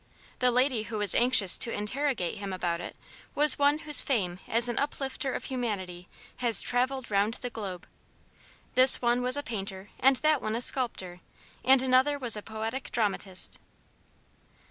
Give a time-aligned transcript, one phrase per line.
[0.39, 2.95] The lady who was anxious to interrogate him about it
[3.35, 7.85] was one whose fame as an uplifter of humanity has travelled 'round the globe.
[8.73, 11.19] This one was a painter, and that one a sculptor,
[11.63, 13.59] and another was a poetic dramatist.